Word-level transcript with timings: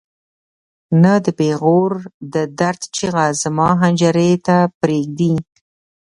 نه 1.01 1.13
د 1.25 1.27
پېغور 1.39 1.91
د 2.33 2.35
درد 2.59 2.81
چیغه 2.95 3.25
زما 3.41 3.67
حنجرې 3.81 4.31
ته 4.45 4.57
پرېږدي. 4.79 5.33